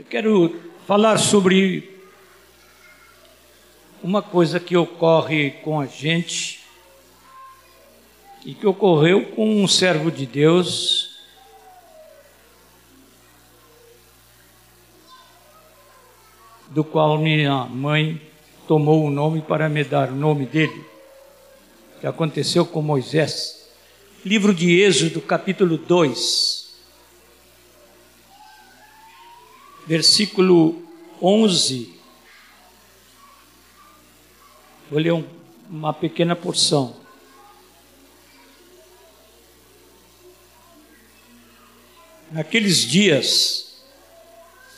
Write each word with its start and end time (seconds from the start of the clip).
Eu 0.00 0.06
quero 0.06 0.58
falar 0.86 1.18
sobre 1.18 2.00
uma 4.02 4.22
coisa 4.22 4.58
que 4.58 4.74
ocorre 4.74 5.50
com 5.62 5.78
a 5.78 5.84
gente 5.84 6.60
e 8.42 8.54
que 8.54 8.66
ocorreu 8.66 9.26
com 9.32 9.62
um 9.62 9.68
servo 9.68 10.10
de 10.10 10.24
Deus. 10.24 11.10
Do 16.70 16.82
qual 16.82 17.18
minha 17.18 17.66
mãe 17.66 18.18
tomou 18.66 19.04
o 19.04 19.10
nome 19.10 19.42
para 19.42 19.68
me 19.68 19.84
dar 19.84 20.08
o 20.08 20.16
nome 20.16 20.46
dele, 20.46 20.82
que 22.00 22.06
aconteceu 22.06 22.64
com 22.64 22.80
Moisés. 22.80 23.70
Livro 24.24 24.54
de 24.54 24.80
Êxodo, 24.80 25.20
capítulo 25.20 25.76
2. 25.76 26.59
Versículo 29.90 30.80
11. 31.20 31.92
Vou 34.88 35.00
ler 35.00 35.12
um, 35.12 35.24
uma 35.68 35.92
pequena 35.92 36.36
porção. 36.36 36.94
Naqueles 42.30 42.88
dias, 42.88 43.82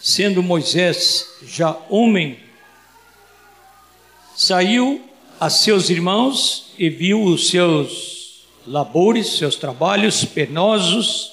sendo 0.00 0.42
Moisés 0.42 1.28
já 1.42 1.78
homem, 1.90 2.40
saiu 4.34 5.06
a 5.38 5.50
seus 5.50 5.90
irmãos 5.90 6.72
e 6.78 6.88
viu 6.88 7.22
os 7.22 7.50
seus 7.50 8.46
labores, 8.66 9.36
seus 9.36 9.56
trabalhos 9.56 10.24
penosos, 10.24 11.31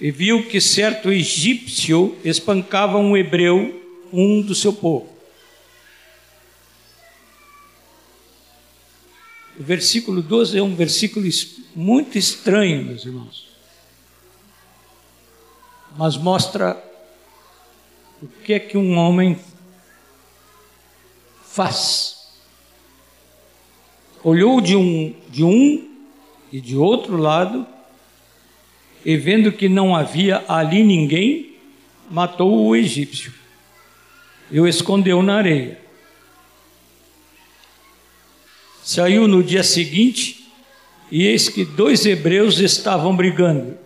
e 0.00 0.10
viu 0.10 0.46
que 0.46 0.60
certo 0.60 1.10
egípcio 1.10 2.16
espancava 2.24 2.98
um 2.98 3.16
hebreu, 3.16 3.82
um 4.12 4.42
do 4.42 4.54
seu 4.54 4.72
povo. 4.72 5.14
O 9.58 9.62
versículo 9.62 10.20
12 10.20 10.58
é 10.58 10.62
um 10.62 10.74
versículo 10.74 11.26
muito 11.74 12.18
estranho, 12.18 12.84
meus 12.84 13.06
irmãos. 13.06 13.46
Mas 15.96 16.16
mostra 16.16 16.82
o 18.22 18.26
que 18.26 18.52
é 18.52 18.58
que 18.58 18.76
um 18.76 18.98
homem 18.98 19.38
faz. 21.42 22.34
Olhou 24.22 24.60
de 24.60 24.76
um, 24.76 25.14
de 25.30 25.42
um 25.42 25.88
e 26.52 26.60
de 26.60 26.76
outro 26.76 27.16
lado 27.16 27.66
e 29.06 29.16
vendo 29.16 29.52
que 29.52 29.68
não 29.68 29.94
havia 29.94 30.44
ali 30.48 30.82
ninguém, 30.82 31.52
matou 32.10 32.66
o 32.66 32.74
egípcio 32.74 33.32
e 34.50 34.58
o 34.58 34.66
escondeu 34.66 35.22
na 35.22 35.36
areia. 35.36 35.78
Saiu 38.82 39.28
no 39.28 39.44
dia 39.44 39.62
seguinte 39.62 40.48
e 41.08 41.24
eis 41.24 41.48
que 41.48 41.64
dois 41.64 42.04
hebreus 42.04 42.58
estavam 42.58 43.14
brigando. 43.14 43.78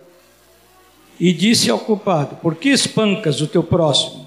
E 1.19 1.31
disse 1.31 1.69
ao 1.69 1.77
culpado: 1.77 2.37
Por 2.37 2.55
que 2.55 2.69
espancas 2.69 3.41
o 3.41 3.47
teu 3.47 3.61
próximo? 3.61 4.25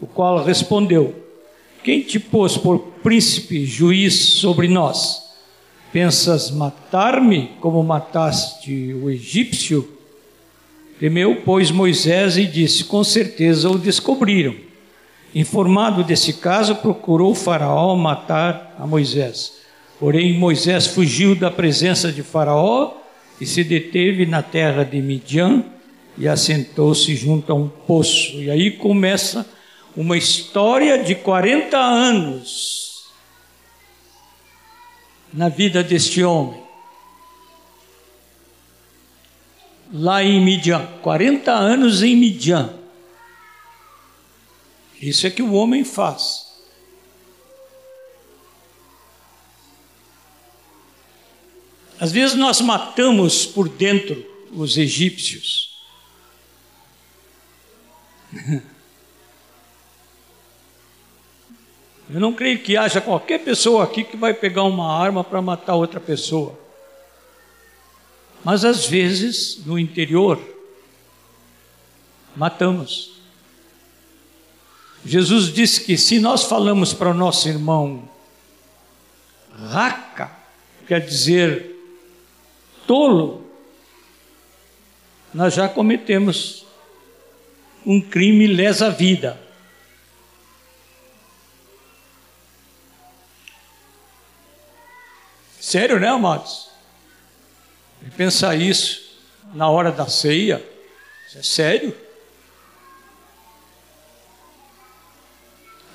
O 0.00 0.06
qual 0.06 0.44
respondeu: 0.44 1.20
Quem 1.82 2.00
te 2.00 2.20
pôs 2.20 2.56
por 2.56 2.78
príncipe, 3.02 3.66
juiz 3.66 4.14
sobre 4.34 4.68
nós? 4.68 5.20
Pensas 5.92 6.52
matar-me 6.52 7.50
como 7.60 7.82
mataste 7.82 8.94
o 9.02 9.10
egípcio? 9.10 9.97
Temeu, 10.98 11.42
pois, 11.44 11.70
Moisés 11.70 12.36
e 12.36 12.46
disse: 12.46 12.84
Com 12.84 13.04
certeza 13.04 13.70
o 13.70 13.78
descobriram. 13.78 14.54
Informado 15.34 16.02
desse 16.02 16.34
caso, 16.34 16.76
procurou 16.76 17.34
Faraó 17.34 17.94
matar 17.94 18.74
a 18.78 18.86
Moisés. 18.86 19.58
Porém, 20.00 20.36
Moisés 20.38 20.86
fugiu 20.86 21.34
da 21.34 21.50
presença 21.50 22.10
de 22.10 22.22
Faraó 22.22 22.94
e 23.40 23.46
se 23.46 23.62
deteve 23.62 24.26
na 24.26 24.42
terra 24.42 24.84
de 24.84 25.00
Midian 25.00 25.64
e 26.16 26.26
assentou-se 26.26 27.14
junto 27.14 27.52
a 27.52 27.54
um 27.54 27.68
poço. 27.68 28.36
E 28.36 28.50
aí 28.50 28.70
começa 28.72 29.46
uma 29.96 30.16
história 30.16 31.02
de 31.02 31.14
40 31.14 31.76
anos 31.76 33.04
na 35.32 35.48
vida 35.48 35.82
deste 35.82 36.22
homem. 36.24 36.67
Lá 39.92 40.22
em 40.22 40.40
Midian, 40.44 40.86
40 41.02 41.52
anos 41.52 42.02
em 42.02 42.16
Midian. 42.16 42.74
Isso 45.00 45.26
é 45.26 45.30
que 45.30 45.42
o 45.42 45.52
homem 45.52 45.84
faz. 45.84 46.46
Às 52.00 52.12
vezes 52.12 52.36
nós 52.36 52.60
matamos 52.60 53.44
por 53.44 53.68
dentro 53.68 54.24
os 54.52 54.76
egípcios. 54.76 55.68
Eu 62.10 62.20
não 62.20 62.32
creio 62.32 62.62
que 62.62 62.74
haja 62.76 63.02
qualquer 63.02 63.44
pessoa 63.44 63.84
aqui 63.84 64.02
que 64.02 64.16
vai 64.16 64.32
pegar 64.32 64.62
uma 64.64 64.98
arma 64.98 65.22
para 65.22 65.42
matar 65.42 65.74
outra 65.74 66.00
pessoa. 66.00 66.58
Mas 68.48 68.64
às 68.64 68.86
vezes, 68.86 69.62
no 69.66 69.78
interior, 69.78 70.40
matamos. 72.34 73.20
Jesus 75.04 75.52
disse 75.52 75.84
que 75.84 75.98
se 75.98 76.18
nós 76.18 76.44
falamos 76.44 76.94
para 76.94 77.10
o 77.10 77.14
nosso 77.14 77.46
irmão 77.46 78.08
raca, 79.52 80.32
quer 80.86 81.04
dizer 81.04 81.76
tolo, 82.86 83.46
nós 85.34 85.52
já 85.52 85.68
cometemos 85.68 86.64
um 87.84 88.00
crime 88.00 88.46
lesa 88.46 88.90
vida. 88.90 89.38
Sério, 95.60 96.00
né, 96.00 96.08
amados? 96.08 96.67
E 98.06 98.10
pensar 98.10 98.56
isso 98.56 99.08
na 99.54 99.68
hora 99.68 99.90
da 99.90 100.06
ceia, 100.06 100.64
isso 101.26 101.38
é 101.38 101.42
sério. 101.42 101.96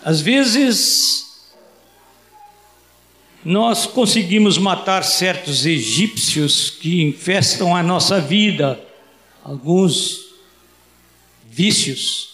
Às 0.04 0.20
vezes, 0.20 1.54
nós 3.44 3.86
conseguimos 3.86 4.58
matar 4.58 5.04
certos 5.04 5.66
egípcios 5.66 6.70
que 6.70 7.02
infestam 7.02 7.76
a 7.76 7.82
nossa 7.82 8.20
vida, 8.20 8.80
alguns 9.44 10.34
vícios. 11.50 12.34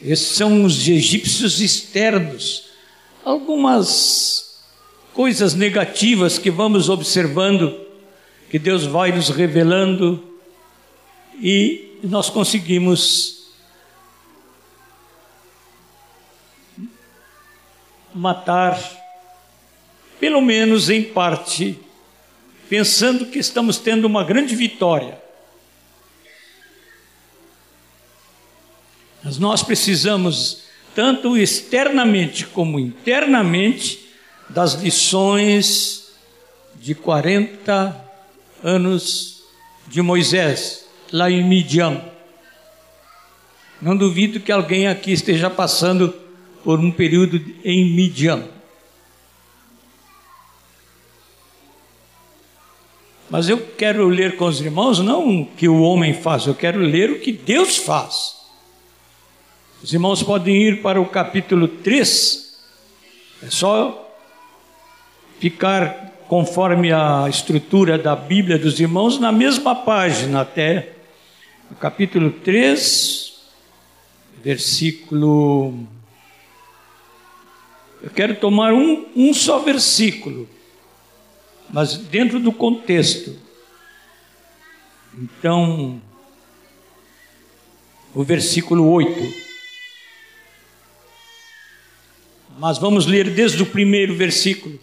Esses 0.00 0.28
são 0.28 0.64
os 0.64 0.88
egípcios 0.88 1.60
externos, 1.60 2.64
algumas 3.24 4.51
coisas 5.14 5.54
negativas 5.54 6.38
que 6.38 6.50
vamos 6.50 6.88
observando, 6.88 7.78
que 8.50 8.58
Deus 8.58 8.84
vai 8.84 9.12
nos 9.12 9.28
revelando 9.28 10.22
e 11.40 11.98
nós 12.02 12.30
conseguimos 12.30 13.46
matar, 18.14 18.78
pelo 20.20 20.40
menos 20.40 20.90
em 20.90 21.02
parte, 21.02 21.78
pensando 22.68 23.26
que 23.26 23.38
estamos 23.38 23.78
tendo 23.78 24.06
uma 24.06 24.24
grande 24.24 24.54
vitória. 24.54 25.20
Mas 29.22 29.38
nós 29.38 29.62
precisamos, 29.62 30.64
tanto 30.94 31.36
externamente 31.36 32.46
como 32.46 32.78
internamente, 32.78 34.01
das 34.52 34.74
lições 34.74 36.12
de 36.74 36.94
40 36.94 38.10
anos 38.62 39.42
de 39.88 40.02
Moisés, 40.02 40.86
lá 41.10 41.30
em 41.30 41.42
Midian. 41.42 42.02
Não 43.80 43.96
duvido 43.96 44.40
que 44.40 44.52
alguém 44.52 44.86
aqui 44.86 45.12
esteja 45.12 45.48
passando 45.48 46.14
por 46.62 46.78
um 46.78 46.90
período 46.90 47.42
em 47.64 47.94
Midian. 47.94 48.44
Mas 53.28 53.48
eu 53.48 53.58
quero 53.78 54.06
ler 54.08 54.36
com 54.36 54.44
os 54.44 54.60
irmãos 54.60 54.98
não 54.98 55.40
o 55.40 55.46
que 55.46 55.66
o 55.66 55.80
homem 55.80 56.12
faz, 56.12 56.46
eu 56.46 56.54
quero 56.54 56.78
ler 56.78 57.10
o 57.10 57.20
que 57.20 57.32
Deus 57.32 57.78
faz. 57.78 58.36
Os 59.82 59.92
irmãos 59.92 60.22
podem 60.22 60.54
ir 60.62 60.82
para 60.82 61.00
o 61.00 61.06
capítulo 61.06 61.66
3, 61.66 62.58
é 63.42 63.50
só 63.50 64.02
ficar 65.42 66.24
conforme 66.28 66.92
a 66.92 67.26
estrutura 67.28 67.98
da 67.98 68.14
Bíblia 68.14 68.56
dos 68.56 68.78
irmãos 68.78 69.18
na 69.18 69.32
mesma 69.32 69.74
página 69.74 70.42
até 70.42 70.92
no 71.68 71.76
capítulo 71.76 72.30
3, 72.30 73.42
versículo. 74.40 75.84
Eu 78.00 78.10
quero 78.10 78.36
tomar 78.36 78.72
um, 78.72 79.04
um 79.16 79.34
só 79.34 79.58
versículo, 79.58 80.48
mas 81.68 81.96
dentro 81.96 82.38
do 82.38 82.52
contexto. 82.52 83.36
Então, 85.18 86.00
o 88.14 88.22
versículo 88.22 88.88
8. 88.88 89.42
Mas 92.60 92.78
vamos 92.78 93.06
ler 93.06 93.28
desde 93.28 93.60
o 93.60 93.66
primeiro 93.66 94.14
versículo. 94.14 94.78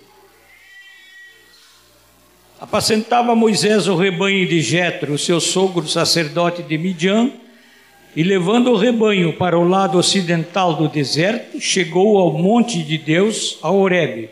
Apacentava 2.61 3.33
Moisés 3.35 3.87
o 3.87 3.95
rebanho 3.95 4.45
de 4.45 4.59
Jetro, 4.59 5.17
seu 5.17 5.39
sogro 5.39 5.87
sacerdote 5.87 6.61
de 6.61 6.77
Midian, 6.77 7.31
e 8.13 8.21
levando 8.21 8.71
o 8.71 8.75
rebanho 8.75 9.31
para 9.31 9.57
o 9.57 9.65
lado 9.65 9.97
ocidental 9.97 10.75
do 10.75 10.89
deserto, 10.89 11.61
chegou 11.61 12.17
ao 12.17 12.33
monte 12.33 12.83
de 12.83 12.97
Deus, 12.97 13.57
a 13.61 13.71
Horebe. 13.71 14.29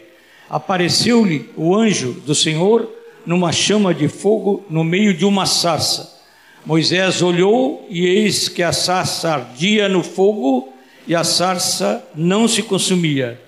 Apareceu-lhe 0.49 1.49
o 1.55 1.73
anjo 1.73 2.11
do 2.25 2.35
Senhor 2.35 2.91
numa 3.25 3.53
chama 3.53 3.93
de 3.93 4.09
fogo 4.09 4.65
no 4.69 4.83
meio 4.83 5.13
de 5.13 5.23
uma 5.23 5.45
sarça. 5.45 6.21
Moisés 6.65 7.21
olhou 7.21 7.87
e 7.89 8.05
eis 8.05 8.49
que 8.49 8.61
a 8.61 8.73
sarça 8.73 9.29
ardia 9.29 9.87
no 9.87 10.03
fogo 10.03 10.67
e 11.07 11.15
a 11.15 11.23
sarça 11.23 12.05
não 12.13 12.45
se 12.45 12.61
consumia. 12.61 13.39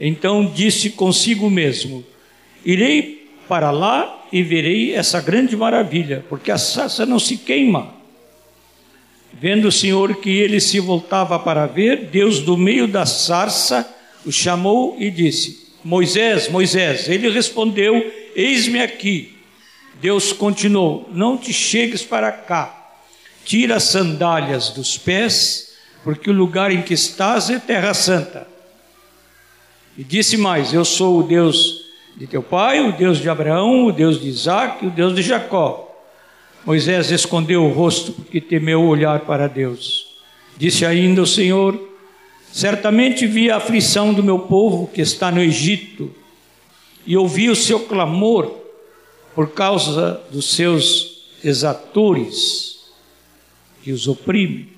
Então 0.00 0.44
disse 0.44 0.90
consigo 0.90 1.48
mesmo: 1.48 2.04
Irei 2.64 3.23
para 3.48 3.70
lá 3.70 4.26
e 4.32 4.42
verei 4.42 4.94
essa 4.94 5.20
grande 5.20 5.56
maravilha, 5.56 6.24
porque 6.28 6.50
a 6.50 6.58
sarça 6.58 7.06
não 7.06 7.18
se 7.18 7.36
queima. 7.36 7.94
Vendo 9.32 9.68
o 9.68 9.72
Senhor 9.72 10.16
que 10.16 10.30
ele 10.30 10.60
se 10.60 10.78
voltava 10.80 11.38
para 11.38 11.66
ver, 11.66 12.06
Deus 12.06 12.40
do 12.40 12.56
meio 12.56 12.86
da 12.86 13.04
sarça 13.04 13.88
o 14.24 14.32
chamou 14.32 14.96
e 14.98 15.10
disse: 15.10 15.72
Moisés, 15.84 16.48
Moisés. 16.48 17.08
Ele 17.08 17.28
respondeu: 17.28 18.12
Eis-me 18.34 18.80
aqui. 18.80 19.36
Deus 20.00 20.32
continuou: 20.32 21.08
Não 21.12 21.36
te 21.36 21.52
chegues 21.52 22.02
para 22.02 22.32
cá. 22.32 22.92
Tira 23.44 23.76
as 23.76 23.84
sandálias 23.84 24.70
dos 24.70 24.96
pés, 24.96 25.74
porque 26.02 26.30
o 26.30 26.34
lugar 26.34 26.70
em 26.70 26.80
que 26.80 26.94
estás 26.94 27.50
é 27.50 27.58
terra 27.58 27.92
santa. 27.92 28.48
E 29.98 30.02
disse 30.02 30.36
mais: 30.36 30.72
Eu 30.72 30.84
sou 30.84 31.20
o 31.20 31.22
Deus 31.22 31.83
de 32.16 32.26
teu 32.26 32.42
pai, 32.42 32.80
o 32.80 32.92
Deus 32.92 33.18
de 33.18 33.28
Abraão, 33.28 33.86
o 33.86 33.92
Deus 33.92 34.20
de 34.20 34.28
Isaac, 34.28 34.86
o 34.86 34.90
Deus 34.90 35.14
de 35.14 35.22
Jacó. 35.22 35.90
Moisés 36.64 37.10
escondeu 37.10 37.64
o 37.64 37.72
rosto 37.72 38.12
porque 38.12 38.40
temeu 38.40 38.82
olhar 38.82 39.20
para 39.20 39.48
Deus. 39.48 40.06
Disse 40.56 40.86
ainda 40.86 41.22
o 41.22 41.26
Senhor: 41.26 41.78
Certamente 42.52 43.26
vi 43.26 43.50
a 43.50 43.56
aflição 43.56 44.14
do 44.14 44.22
meu 44.22 44.38
povo 44.38 44.86
que 44.86 45.00
está 45.00 45.30
no 45.30 45.42
Egito 45.42 46.10
e 47.06 47.16
ouvi 47.16 47.50
o 47.50 47.56
seu 47.56 47.80
clamor 47.80 48.54
por 49.34 49.50
causa 49.50 50.22
dos 50.30 50.54
seus 50.54 51.34
exatores 51.42 52.92
que 53.82 53.92
os 53.92 54.06
oprimem. 54.06 54.68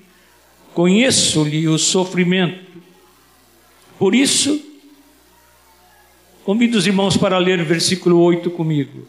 Conheço-lhe 0.73 1.67
o 1.67 1.77
sofrimento. 1.77 2.67
Por 3.97 4.13
isso, 4.13 4.61
Convido 6.47 6.77
os 6.77 6.87
irmãos 6.87 7.17
para 7.17 7.37
ler 7.37 7.59
o 7.59 7.65
versículo 7.65 8.21
8 8.21 8.49
comigo. 8.51 9.05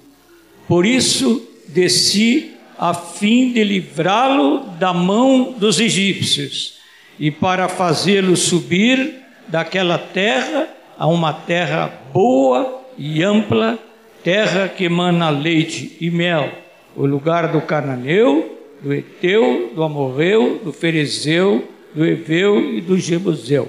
Por 0.66 0.84
isso 0.84 1.48
desci 1.68 2.50
a 2.76 2.92
fim 2.92 3.52
de 3.52 3.62
livrá-lo 3.62 4.70
da 4.76 4.92
mão 4.92 5.54
dos 5.56 5.78
egípcios 5.78 6.78
e 7.16 7.30
para 7.30 7.68
fazê-lo 7.68 8.36
subir 8.36 9.20
daquela 9.46 9.98
terra 9.98 10.68
a 10.98 11.06
uma 11.06 11.32
terra 11.32 12.00
boa 12.12 12.82
e 12.98 13.22
ampla, 13.22 13.78
terra 14.24 14.66
que 14.66 14.86
emana 14.86 15.30
leite 15.30 15.96
e 16.00 16.10
mel, 16.10 16.50
o 16.96 17.06
lugar 17.06 17.52
do 17.52 17.60
cananeu, 17.60 18.58
do 18.82 18.92
Eteu, 18.92 19.70
do 19.76 19.84
Amorreu, 19.84 20.60
do 20.64 20.72
Ferezeu, 20.72 21.68
do 21.94 22.04
Eveu 22.04 22.74
e 22.74 22.80
do 22.80 22.98
Jebuseu. 22.98 23.68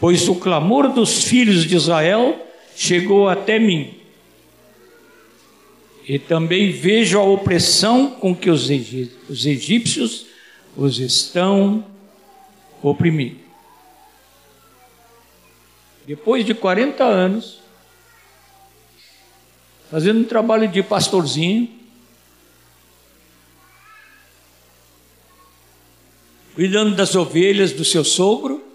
Pois 0.00 0.26
o 0.26 0.36
clamor 0.36 0.88
dos 0.88 1.24
filhos 1.24 1.66
de 1.66 1.76
Israel 1.76 2.46
chegou 2.80 3.28
até 3.28 3.58
mim. 3.58 3.94
E 6.08 6.18
também 6.18 6.72
vejo 6.72 7.18
a 7.18 7.22
opressão 7.22 8.12
com 8.12 8.34
que 8.34 8.48
os 8.48 8.70
egípcios 8.70 10.26
os 10.74 10.98
estão 10.98 11.84
oprimindo. 12.82 13.38
Depois 16.06 16.42
de 16.42 16.54
40 16.54 17.04
anos, 17.04 17.60
fazendo 19.90 20.20
um 20.20 20.24
trabalho 20.24 20.66
de 20.66 20.82
pastorzinho, 20.82 21.68
cuidando 26.54 26.96
das 26.96 27.14
ovelhas 27.14 27.72
do 27.72 27.84
seu 27.84 28.04
sogro, 28.04 28.69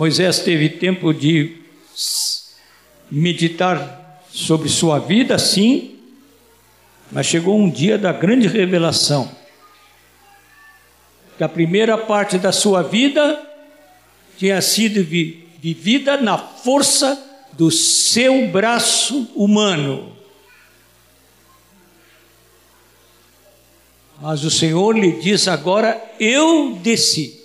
Moisés 0.00 0.38
teve 0.38 0.70
tempo 0.70 1.12
de 1.12 1.58
meditar 3.10 4.24
sobre 4.32 4.66
sua 4.66 4.98
vida, 4.98 5.38
sim, 5.38 5.98
mas 7.12 7.26
chegou 7.26 7.60
um 7.60 7.68
dia 7.68 7.98
da 7.98 8.10
grande 8.10 8.48
revelação. 8.48 9.30
Que 11.36 11.44
a 11.44 11.48
primeira 11.50 11.98
parte 11.98 12.38
da 12.38 12.50
sua 12.50 12.82
vida 12.82 13.46
tinha 14.38 14.62
sido 14.62 15.04
vivida 15.04 16.16
na 16.16 16.38
força 16.38 17.22
do 17.52 17.70
seu 17.70 18.48
braço 18.48 19.30
humano. 19.36 20.16
Mas 24.18 24.44
o 24.44 24.50
Senhor 24.50 24.96
lhe 24.96 25.20
diz 25.20 25.46
agora: 25.46 26.02
Eu 26.18 26.78
desci. 26.82 27.39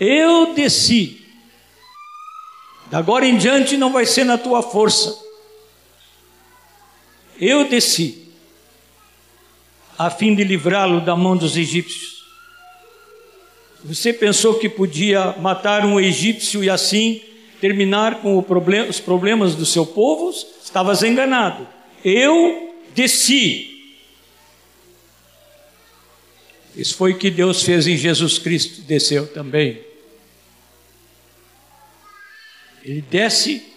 Eu 0.00 0.54
desci. 0.54 1.20
Da 2.90 2.98
agora 2.98 3.26
em 3.26 3.36
diante 3.36 3.76
não 3.76 3.92
vai 3.92 4.06
ser 4.06 4.24
na 4.24 4.38
tua 4.38 4.62
força. 4.62 5.16
Eu 7.38 7.68
desci, 7.68 8.28
a 9.96 10.10
fim 10.10 10.34
de 10.34 10.42
livrá-lo 10.42 11.00
da 11.00 11.14
mão 11.14 11.36
dos 11.36 11.56
egípcios. 11.56 12.24
Você 13.84 14.12
pensou 14.12 14.58
que 14.58 14.68
podia 14.68 15.32
matar 15.38 15.86
um 15.86 15.98
egípcio 15.98 16.64
e 16.64 16.68
assim 16.68 17.22
terminar 17.60 18.20
com 18.20 18.42
problem 18.42 18.88
os 18.88 19.00
problemas 19.00 19.54
do 19.54 19.64
seu 19.64 19.86
povo? 19.86 20.30
Estavas 20.30 21.02
enganado. 21.02 21.66
Eu 22.04 22.74
desci. 22.94 23.68
Isso 26.76 26.94
foi 26.94 27.12
o 27.12 27.18
que 27.18 27.30
Deus 27.30 27.62
fez 27.62 27.86
em 27.86 27.96
Jesus 27.96 28.38
Cristo, 28.38 28.82
desceu 28.82 29.26
também. 29.26 29.89
Ele 32.82 33.02
desce 33.02 33.72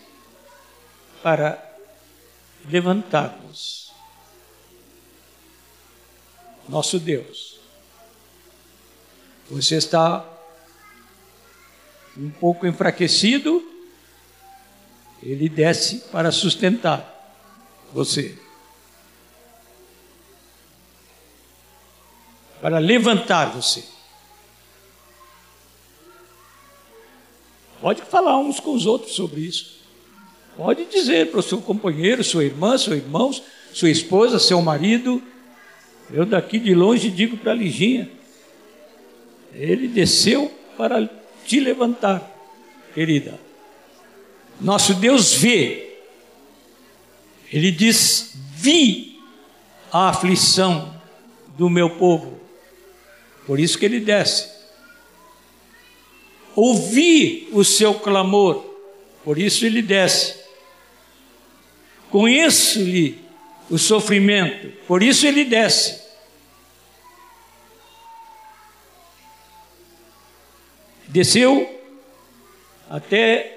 para 1.22 1.62
levantar-nos. 2.69 3.91
Nosso 6.67 7.00
Deus. 7.00 7.60
Você 9.50 9.75
está 9.75 10.25
um 12.17 12.29
pouco 12.29 12.65
enfraquecido, 12.65 13.62
ele 15.22 15.50
desce 15.50 16.00
para 16.12 16.31
sustentar 16.31 17.10
você. 17.93 18.38
Para 22.62 22.79
levantar 22.79 23.48
você. 23.51 23.93
Pode 27.84 28.02
falar 28.04 28.40
uns 28.40 28.62
com 28.62 28.74
os 28.74 28.86
outros 28.86 29.13
sobre 29.13 29.42
isso. 29.42 29.74
Pode 30.56 30.86
dizer 30.86 31.30
para 31.30 31.42
o 31.42 31.44
seu 31.44 31.62
companheiro, 31.62 32.24
sua 32.24 32.46
irmã, 32.46 32.78
seu 32.78 32.94
irmão, 32.94 33.30
sua 33.74 33.90
esposa, 33.90 34.40
seu 34.40 34.62
marido. 34.62 35.22
Eu 36.10 36.25
daqui 36.25 36.58
de 36.60 36.74
longe 36.74 37.10
digo 37.10 37.36
para 37.36 37.52
a 37.52 37.56
Liginha: 37.56 38.10
Ele 39.54 39.90
desceu 39.90 40.50
para 40.78 41.10
te 41.46 41.60
levantar, 41.60 42.32
querida. 42.96 43.38
Nosso 44.62 44.94
Deus 44.94 45.34
vê. 45.34 45.98
Ele 47.52 47.70
diz: 47.70 48.32
Vi 48.56 49.20
a 49.92 50.08
aflição 50.08 51.02
do 51.58 51.70
meu 51.70 51.90
povo. 51.90 52.40
Por 53.46 53.60
isso 53.60 53.78
que 53.78 53.84
ele 53.84 54.00
desce 54.00 54.62
ouvi 56.55 57.48
o 57.51 57.63
seu 57.63 57.95
clamor, 57.95 58.63
por 59.24 59.38
isso 59.38 59.65
ele 59.65 59.81
desce. 59.81 60.36
Conheço-lhe 62.10 63.19
o 63.69 63.77
sofrimento, 63.77 64.69
por 64.88 65.01
isso 65.01 65.25
ele 65.25 65.45
desce. 65.45 66.01
Desceu 71.07 71.69
até 72.89 73.53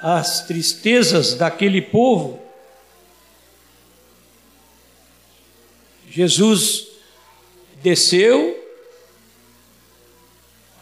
as 0.00 0.46
tristezas 0.46 1.34
daquele 1.34 1.80
povo. 1.80 2.38
Jesus 6.10 6.86
desceu 7.82 8.53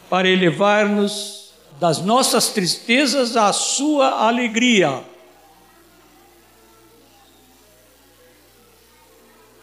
para 0.09 0.27
elevar-nos 0.27 1.51
das 1.79 1.99
nossas 1.99 2.49
tristezas 2.49 3.35
à 3.35 3.51
sua 3.51 4.25
alegria. 4.27 5.03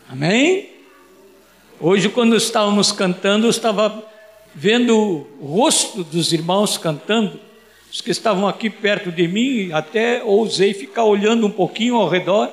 Amém? 0.08 0.70
Hoje, 1.80 2.08
quando 2.08 2.36
estávamos 2.36 2.92
cantando, 2.92 3.46
eu 3.46 3.50
estava 3.50 4.04
vendo 4.54 5.26
o 5.40 5.46
rosto 5.46 6.02
dos 6.02 6.32
irmãos 6.32 6.76
cantando, 6.76 7.38
os 7.90 8.00
que 8.00 8.10
estavam 8.10 8.46
aqui 8.46 8.68
perto 8.68 9.10
de 9.10 9.26
mim, 9.26 9.72
até 9.72 10.22
ousei 10.22 10.74
ficar 10.74 11.04
olhando 11.04 11.46
um 11.46 11.50
pouquinho 11.50 11.96
ao 11.96 12.08
redor. 12.08 12.52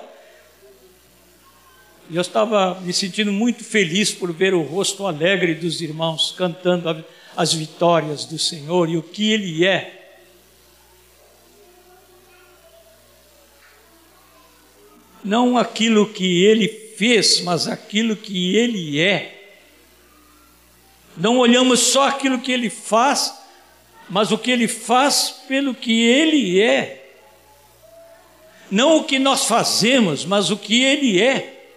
E 2.09 2.15
eu 2.15 2.21
estava 2.21 2.79
me 2.79 2.93
sentindo 2.93 3.33
muito 3.33 3.63
feliz 3.63 4.13
por 4.13 4.31
ver 4.31 4.53
o 4.53 4.61
rosto 4.61 5.05
alegre 5.05 5.53
dos 5.53 5.81
irmãos 5.81 6.33
cantando 6.37 7.03
as 7.37 7.53
vitórias 7.53 8.25
do 8.25 8.37
Senhor 8.37 8.89
e 8.89 8.97
o 8.97 9.03
que 9.03 9.31
Ele 9.31 9.65
é. 9.65 9.93
Não 15.23 15.57
aquilo 15.57 16.11
que 16.11 16.43
Ele 16.43 16.67
fez, 16.97 17.39
mas 17.41 17.67
aquilo 17.67 18.17
que 18.17 18.57
Ele 18.57 18.99
é. 18.99 19.37
Não 21.17 21.39
olhamos 21.39 21.79
só 21.79 22.07
aquilo 22.07 22.39
que 22.39 22.51
ele 22.51 22.69
faz, 22.69 23.33
mas 24.07 24.31
o 24.31 24.37
que 24.37 24.51
ele 24.51 24.67
faz 24.67 25.43
pelo 25.47 25.73
que 25.73 26.03
ele 26.03 26.61
é. 26.61 27.03
Não 28.69 28.97
o 28.97 29.03
que 29.03 29.17
nós 29.17 29.45
fazemos, 29.45 30.25
mas 30.25 30.51
o 30.51 30.57
que 30.57 30.83
ele 30.83 31.19
é. 31.19 31.71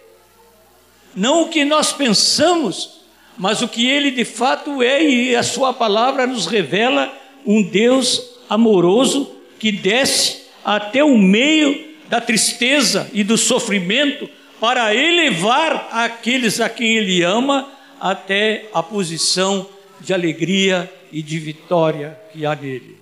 Não 1.15 1.43
o 1.43 1.49
que 1.49 1.65
nós 1.65 1.91
pensamos, 1.91 3.00
mas 3.37 3.61
o 3.61 3.67
que 3.67 3.89
ele 3.89 4.11
de 4.11 4.25
fato 4.25 4.81
é, 4.81 5.03
e 5.03 5.35
a 5.35 5.43
sua 5.43 5.73
palavra 5.73 6.27
nos 6.27 6.45
revela 6.45 7.11
um 7.45 7.63
Deus 7.63 8.21
amoroso 8.49 9.35
que 9.59 9.71
desce 9.71 10.43
até 10.63 11.03
o 11.03 11.17
meio 11.17 11.91
da 12.07 12.19
tristeza 12.19 13.09
e 13.13 13.23
do 13.23 13.37
sofrimento 13.37 14.29
para 14.59 14.93
elevar 14.93 15.89
aqueles 15.91 16.59
a 16.59 16.69
quem 16.69 16.97
ele 16.97 17.23
ama 17.23 17.71
até 17.99 18.69
a 18.73 18.83
posição 18.83 19.67
de 19.99 20.13
alegria 20.13 20.91
e 21.11 21.21
de 21.21 21.39
vitória 21.39 22.19
que 22.31 22.45
há 22.45 22.55
nele. 22.55 22.97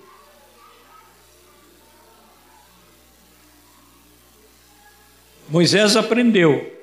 Moisés 5.48 5.96
aprendeu 5.96 6.79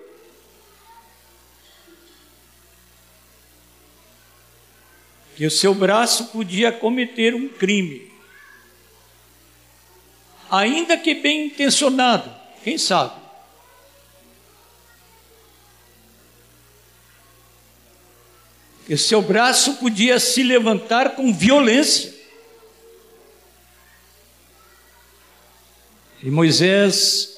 que 5.38 5.46
o 5.46 5.52
seu 5.52 5.76
braço 5.76 6.26
podia 6.30 6.72
cometer 6.72 7.36
um 7.36 7.48
crime, 7.48 8.12
ainda 10.50 10.98
que 10.98 11.14
bem 11.14 11.46
intencionado, 11.46 12.34
quem 12.64 12.76
sabe? 12.76 13.28
que 18.88 18.96
seu 18.96 19.22
braço 19.22 19.76
podia 19.76 20.18
se 20.18 20.42
levantar 20.42 21.14
com 21.14 21.34
violência. 21.34 22.16
E 26.24 26.32
Moisés, 26.32 27.38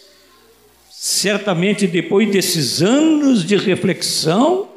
certamente 0.91 1.87
depois 1.87 2.31
desses 2.31 2.83
anos 2.83 3.43
de 3.43 3.57
reflexão, 3.57 4.68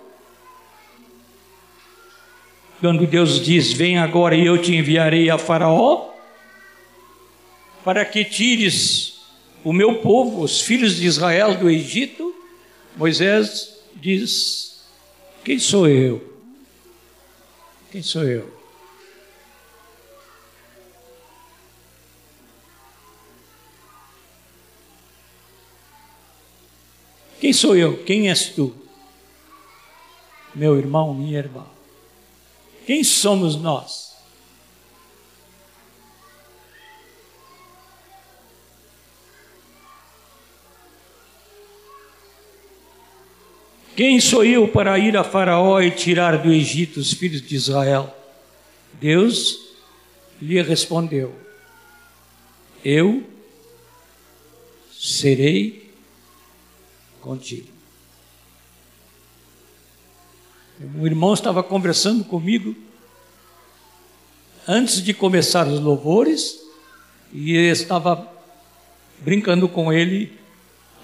quando 2.82 3.06
Deus 3.06 3.40
diz: 3.40 3.72
Vem 3.72 3.96
agora 3.96 4.34
e 4.34 4.44
eu 4.44 4.60
te 4.60 4.74
enviarei 4.74 5.30
a 5.30 5.38
Faraó, 5.38 6.10
para 7.84 8.04
que 8.04 8.24
tires 8.24 9.20
o 9.62 9.72
meu 9.72 10.00
povo, 10.00 10.42
os 10.42 10.60
filhos 10.60 10.96
de 10.96 11.06
Israel, 11.06 11.54
do 11.54 11.70
Egito, 11.70 12.34
Moisés 12.96 13.80
diz: 13.94 14.84
Quem 15.44 15.60
sou 15.60 15.88
eu? 15.88 16.36
Quem 17.92 18.02
sou 18.02 18.24
eu? 18.24 18.52
Quem 27.38 27.52
sou 27.52 27.76
eu? 27.76 28.02
Quem 28.02 28.28
és 28.28 28.46
tu? 28.46 28.74
Meu 30.52 30.76
irmão, 30.76 31.14
minha 31.14 31.38
irmã. 31.38 31.64
Quem 32.86 33.04
somos 33.04 33.56
nós? 33.56 34.12
Quem 43.94 44.18
sou 44.20 44.44
eu 44.44 44.66
para 44.66 44.98
ir 44.98 45.16
a 45.16 45.22
Faraó 45.22 45.80
e 45.80 45.90
tirar 45.90 46.38
do 46.38 46.50
Egito 46.50 46.98
os 46.98 47.12
filhos 47.12 47.42
de 47.42 47.54
Israel? 47.54 48.12
Deus 48.94 49.58
lhe 50.40 50.60
respondeu: 50.62 51.34
Eu 52.84 53.22
serei 54.90 55.92
contigo. 57.20 57.81
Um 60.96 61.06
irmão 61.06 61.32
estava 61.32 61.62
conversando 61.62 62.24
comigo 62.24 62.74
antes 64.66 65.02
de 65.02 65.14
começar 65.14 65.66
os 65.66 65.80
louvores 65.80 66.60
e 67.32 67.54
estava 67.56 68.26
brincando 69.18 69.68
com 69.68 69.92
ele 69.92 70.38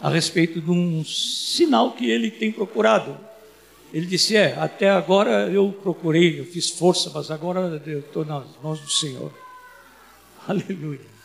a 0.00 0.08
respeito 0.08 0.61
de 0.61 0.70
um 0.70 1.04
sinal 1.04 1.92
que 1.92 2.11
ele 2.11 2.30
tem 2.30 2.52
procurado. 2.52 3.16
Ele 3.92 4.06
disse: 4.06 4.37
É, 4.37 4.54
até 4.58 4.90
agora 4.90 5.49
eu 5.49 5.73
procurei, 5.82 6.40
eu 6.40 6.44
fiz 6.44 6.70
força, 6.70 7.11
mas 7.14 7.30
agora 7.30 7.80
eu 7.87 8.00
estou 8.00 8.25
nas 8.25 8.44
mãos 8.62 8.80
do 8.80 8.90
Senhor. 8.90 9.32
Aleluia. 10.47 11.18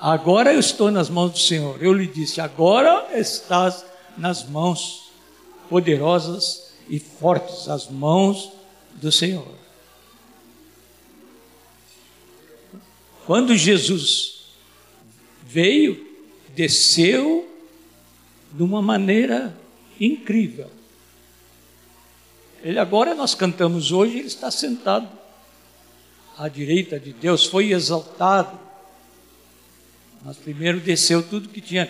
Agora 0.00 0.52
eu 0.52 0.60
estou 0.60 0.90
nas 0.90 1.10
mãos 1.10 1.32
do 1.32 1.38
Senhor. 1.38 1.82
Eu 1.82 1.92
lhe 1.92 2.06
disse: 2.06 2.40
Agora 2.40 3.08
estás 3.18 3.84
nas 4.16 4.48
mãos 4.48 5.07
poderosas 5.68 6.72
e 6.88 6.98
fortes, 6.98 7.68
as 7.68 7.88
mãos 7.88 8.52
do 8.94 9.12
Senhor. 9.12 9.46
Quando 13.26 13.54
Jesus 13.54 14.54
veio, 15.46 16.06
desceu 16.54 17.46
de 18.52 18.62
uma 18.62 18.80
maneira 18.80 19.56
incrível. 20.00 20.70
Ele 22.62 22.78
agora 22.78 23.14
nós 23.14 23.34
cantamos 23.34 23.92
hoje, 23.92 24.18
ele 24.18 24.26
está 24.26 24.50
sentado 24.50 25.08
à 26.36 26.48
direita 26.48 26.98
de 26.98 27.12
Deus, 27.12 27.44
foi 27.46 27.72
exaltado. 27.72 28.58
Mas 30.24 30.36
primeiro 30.36 30.80
desceu 30.80 31.22
tudo 31.22 31.48
que 31.48 31.60
tinha 31.60 31.88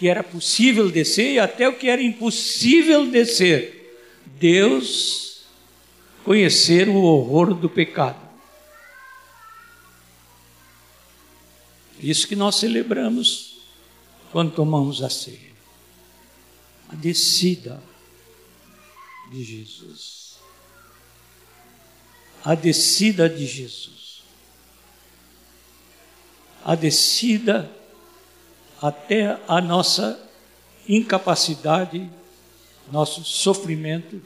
que 0.00 0.08
era 0.08 0.24
possível 0.24 0.90
descer 0.90 1.32
e 1.32 1.38
até 1.38 1.68
o 1.68 1.76
que 1.76 1.86
era 1.86 2.00
impossível 2.00 3.10
descer. 3.10 4.00
Deus 4.38 5.42
conhecer 6.24 6.88
o 6.88 7.02
horror 7.02 7.52
do 7.52 7.68
pecado. 7.68 8.18
Isso 12.02 12.26
que 12.26 12.34
nós 12.34 12.56
celebramos 12.56 13.58
quando 14.32 14.54
tomamos 14.54 15.02
a 15.02 15.10
ceia. 15.10 15.52
A 16.88 16.94
descida 16.94 17.82
de 19.30 19.44
Jesus. 19.44 20.38
A 22.42 22.54
descida 22.54 23.28
de 23.28 23.46
Jesus. 23.46 24.22
A 26.64 26.74
descida 26.74 27.70
até 28.80 29.38
a 29.46 29.60
nossa 29.60 30.18
incapacidade, 30.88 32.10
nosso 32.90 33.22
sofrimento, 33.24 34.20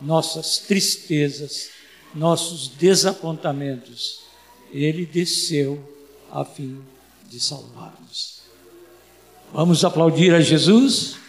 nossas 0.00 0.58
tristezas, 0.58 1.70
nossos 2.14 2.68
desapontamentos. 2.68 4.20
Ele 4.72 5.04
desceu 5.04 5.82
a 6.30 6.44
fim 6.44 6.80
de 7.28 7.38
salvar-nos. 7.38 8.40
Vamos 9.52 9.84
aplaudir 9.84 10.34
a 10.34 10.40
Jesus? 10.40 11.19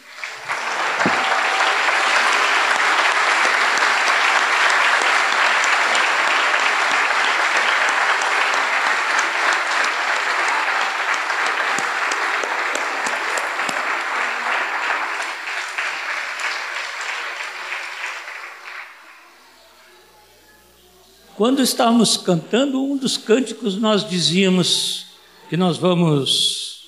Quando 21.42 21.64
estávamos 21.64 22.18
cantando 22.18 22.80
um 22.84 22.96
dos 22.96 23.18
cânticos, 23.18 23.76
nós 23.76 24.08
dizíamos 24.08 25.08
que 25.50 25.58
nós 25.58 25.76
vamos 25.76 26.84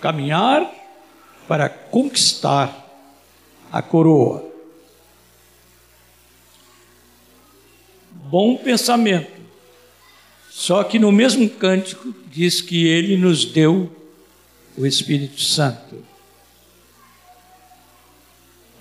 caminhar 0.00 0.66
para 1.46 1.68
conquistar 1.68 2.88
a 3.70 3.82
coroa. 3.82 4.50
Bom 8.10 8.56
pensamento. 8.56 9.30
Só 10.48 10.82
que 10.84 10.98
no 10.98 11.12
mesmo 11.12 11.46
cântico 11.46 12.14
diz 12.32 12.62
que 12.62 12.86
ele 12.86 13.14
nos 13.14 13.44
deu 13.44 13.94
o 14.74 14.86
Espírito 14.86 15.42
Santo. 15.42 16.02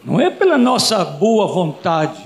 Não 0.05 0.21
é 0.21 0.29
pela 0.29 0.57
nossa 0.57 1.03
boa 1.03 1.47
vontade, 1.47 2.23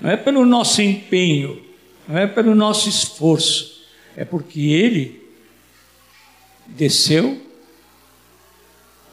não 0.00 0.08
é 0.08 0.16
pelo 0.16 0.46
nosso 0.46 0.80
empenho, 0.80 1.69
não 2.10 2.18
é 2.18 2.26
pelo 2.26 2.56
nosso 2.56 2.88
esforço, 2.88 3.84
é 4.16 4.24
porque 4.24 4.60
Ele 4.60 5.30
desceu 6.66 7.40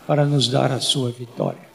para 0.07 0.25
nos 0.25 0.47
dar 0.47 0.71
a 0.71 0.79
sua 0.79 1.11
vitória. 1.11 1.67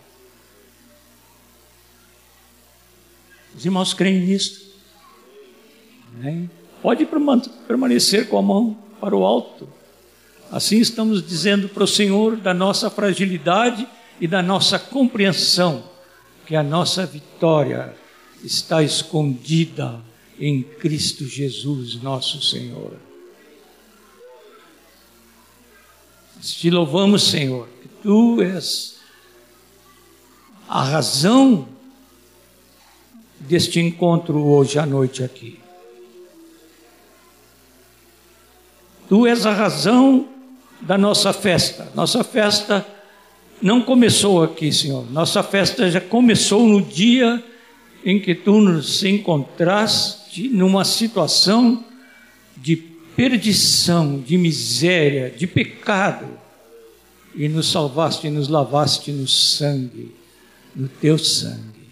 Os 3.55 3.65
irmãos 3.65 3.95
creem 3.95 4.21
nisso? 4.21 4.73
Né? 6.15 6.49
Pode 6.83 7.07
permanecer 7.69 8.29
com 8.29 8.39
a 8.39 8.43
mão 8.43 8.77
para 9.01 9.15
o 9.15 9.25
alto. 9.25 9.69
Assim 10.51 10.79
estamos 10.79 11.25
dizendo 11.25 11.69
para 11.69 11.85
o 11.85 11.89
Senhor 11.89 12.37
da 12.37 12.53
nossa 12.53 12.91
fragilidade 12.91 13.87
e 14.21 14.27
da 14.27 14.43
nossa 14.43 14.77
compreensão 14.77 15.85
que 16.47 16.57
a 16.57 16.65
nossa 16.65 17.07
vitória 17.07 17.95
está 18.43 18.83
escondida 18.83 20.01
em 20.43 20.61
Cristo 20.61 21.25
Jesus, 21.25 22.03
nosso 22.03 22.43
Senhor. 22.43 22.97
Te 26.41 26.69
louvamos, 26.69 27.31
Senhor, 27.31 27.69
que 27.81 27.89
tu 28.03 28.43
és 28.43 28.97
a 30.69 30.83
razão 30.83 31.69
deste 33.39 33.79
encontro 33.79 34.45
hoje 34.45 34.81
à 34.81 34.85
noite 34.85 35.23
aqui. 35.23 35.61
Tu 39.09 39.25
és 39.29 39.47
a 39.47 39.53
razão 39.53 40.29
da 40.81 40.99
nossa 40.99 41.33
festa. 41.33 41.89
Nossa 41.95 42.25
festa 42.25 42.85
não 43.61 43.81
começou 43.81 44.43
aqui, 44.43 44.73
Senhor. 44.73 45.09
Nossa 45.09 45.41
festa 45.45 45.89
já 45.89 46.01
começou 46.01 46.67
no 46.67 46.83
dia 46.83 47.41
em 48.05 48.19
que 48.19 48.35
tu 48.35 48.61
nos 48.61 49.05
encontraste 49.05 50.22
numa 50.41 50.85
situação 50.85 51.85
de 52.57 52.77
perdição, 52.77 54.19
de 54.19 54.39
miséria, 54.39 55.31
de 55.31 55.47
pecado, 55.47 56.27
e 57.35 57.49
nos 57.49 57.71
salvaste 57.71 58.27
e 58.27 58.31
nos 58.31 58.49
lavaste 58.49 59.11
no 59.11 59.27
sangue, 59.27 60.15
no 60.75 60.89
teu 60.89 61.19
sangue. 61.19 61.89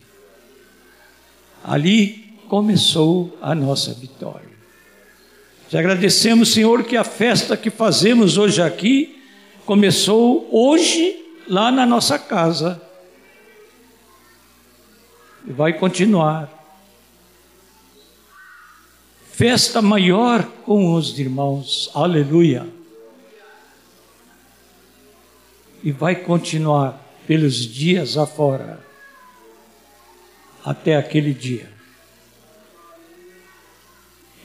Ali 1.65 2.35
começou 2.49 3.39
a 3.41 3.55
nossa 3.55 3.93
vitória. 3.95 4.51
Te 5.69 5.77
agradecemos, 5.77 6.53
Senhor, 6.53 6.85
que 6.85 6.97
a 6.97 7.05
festa 7.05 7.57
que 7.57 7.71
fazemos 7.71 8.37
hoje 8.37 8.61
aqui 8.61 9.23
começou 9.65 10.49
hoje 10.51 11.17
lá 11.49 11.71
na 11.71 11.87
nossa 11.87 12.19
casa 12.19 12.81
e 15.47 15.53
vai 15.53 15.73
continuar. 15.73 16.60
Festa 19.41 19.81
maior 19.81 20.45
com 20.67 20.93
os 20.93 21.19
irmãos, 21.19 21.91
aleluia. 21.95 22.69
E 25.83 25.91
vai 25.91 26.15
continuar 26.15 27.03
pelos 27.27 27.55
dias 27.67 28.19
afora, 28.19 28.79
até 30.63 30.95
aquele 30.95 31.33
dia 31.33 31.73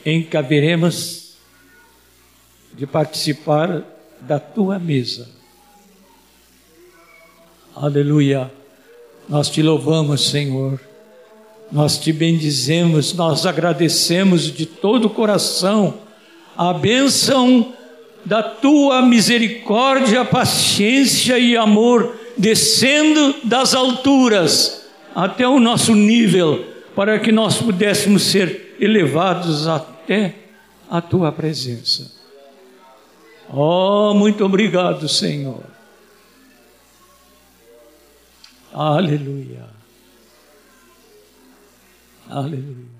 em 0.02 0.22
que 0.22 0.34
haveremos 0.34 1.36
de 2.72 2.86
participar 2.86 3.84
da 4.22 4.40
tua 4.40 4.78
mesa. 4.78 5.28
Aleluia. 7.74 8.50
Nós 9.28 9.50
te 9.50 9.60
louvamos, 9.62 10.30
Senhor. 10.30 10.80
Nós 11.70 11.98
te 11.98 12.12
bendizemos, 12.12 13.12
nós 13.12 13.44
agradecemos 13.44 14.52
de 14.52 14.66
todo 14.66 15.06
o 15.06 15.10
coração 15.10 15.94
a 16.56 16.72
bênção 16.72 17.72
da 18.24 18.42
tua 18.42 19.02
misericórdia, 19.02 20.24
paciência 20.24 21.38
e 21.38 21.56
amor 21.56 22.16
descendo 22.36 23.34
das 23.44 23.74
alturas 23.74 24.86
até 25.14 25.46
o 25.46 25.58
nosso 25.58 25.94
nível, 25.94 26.64
para 26.94 27.18
que 27.18 27.32
nós 27.32 27.56
pudéssemos 27.56 28.22
ser 28.22 28.76
elevados 28.80 29.66
até 29.66 30.34
a 30.90 31.00
tua 31.00 31.32
presença. 31.32 32.12
Oh, 33.48 34.12
muito 34.14 34.44
obrigado, 34.44 35.08
Senhor. 35.08 35.64
Aleluia. 38.72 39.75
Aleluia. 42.28 42.95